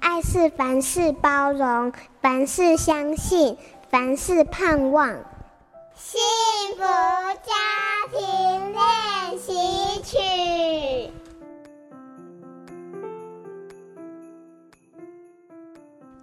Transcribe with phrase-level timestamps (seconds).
[0.00, 3.56] 爱是凡事包容，凡事相信，
[3.90, 5.08] 凡事盼望。
[5.94, 6.20] 幸
[6.76, 6.82] 福
[7.44, 7.52] 家
[8.12, 9.52] 庭练习
[10.02, 11.12] 曲。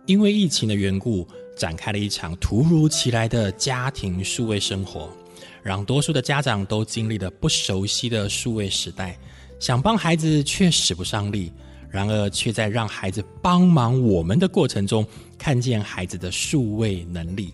[0.05, 5.09] 因为疫情的缘故，展开了一场突如其来的家庭数位生活，
[5.63, 9.17] 让多数的家长都经历了不熟悉的数位时代，
[9.59, 11.51] 想帮孩子却使不上力。
[11.89, 15.05] 然而，却在让孩子帮忙我们的过程中，
[15.37, 17.53] 看见孩子的数位能力。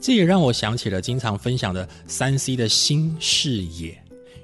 [0.00, 3.96] 这也让我想起了经常分享的三 C 的新视野。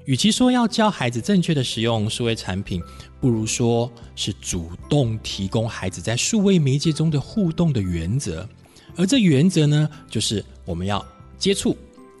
[0.05, 2.81] 与其说要教孩子正确的使用数位产品，
[3.19, 8.47] 不如说是主动提供孩子在数位媒介中的互动的原则。
[8.95, 11.05] 而这原则呢，就是我们要
[11.37, 11.75] 接触，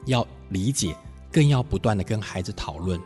[0.05, 0.93] 要理解，
[1.31, 2.99] 更要不断的跟孩子讨论。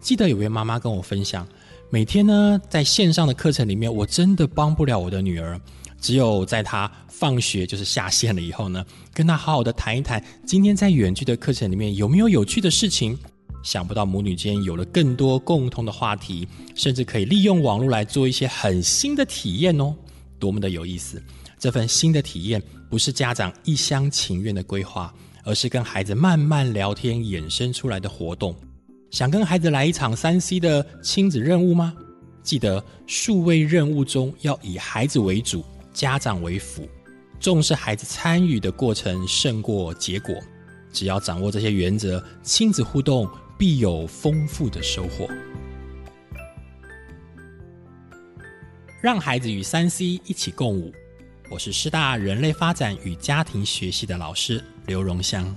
[0.00, 1.46] 记得有位妈妈跟我分享。
[1.88, 5.58] 每天呢，在线上的课程里面，我真的帮不了我的女儿。
[6.00, 8.84] 只有在她放学就是下线了以后呢，
[9.14, 13.16] 跟她好好的谈一谈，今天在远距的课程里面有没有有趣的事情。
[13.62, 19.94] 想不到母女间有了更多共同的话题，甚至可以利用网络来做一些很新的体验哦，
[20.38, 21.22] 多么的有意思！
[21.58, 25.12] 这份新的体验不是家长一厢情愿的规划，
[25.44, 28.54] 而是跟孩子慢慢聊天衍生出来的活动。
[29.16, 31.96] 想跟孩子来一场三 C 的亲子任务吗？
[32.42, 36.86] 记得数位任务中要以孩子为主，家长为辅，
[37.40, 40.34] 重视孩子参与的过程胜过结果。
[40.92, 45.26] 只要掌握这些原则，亲子互动必有丰富的收获。
[49.00, 50.92] 让孩子与三 C 一起共舞。
[51.50, 55.56] 我是师大人类发展与家庭学系的老师刘荣香。